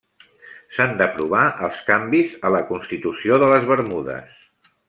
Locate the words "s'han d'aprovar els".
0.77-1.83